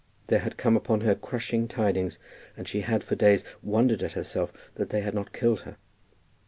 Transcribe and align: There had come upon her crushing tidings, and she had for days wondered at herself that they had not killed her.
There 0.29 0.39
had 0.39 0.57
come 0.57 0.75
upon 0.75 1.01
her 1.01 1.13
crushing 1.13 1.67
tidings, 1.67 2.17
and 2.57 2.67
she 2.67 2.81
had 2.81 3.03
for 3.03 3.13
days 3.15 3.45
wondered 3.61 4.01
at 4.01 4.13
herself 4.13 4.51
that 4.73 4.89
they 4.89 5.01
had 5.01 5.13
not 5.13 5.31
killed 5.31 5.59
her. 5.61 5.77